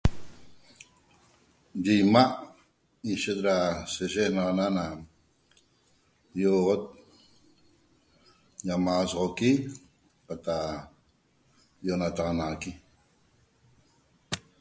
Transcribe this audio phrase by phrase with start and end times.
[1.83, 2.37] Yi imaa'
[3.11, 3.55] ishet da
[3.93, 4.83] shexnaxana
[6.41, 6.83] ioxot
[8.65, 9.51] ñamaxasoxoqui
[10.27, 10.55] cata
[11.87, 12.71] ienataxanaxaqui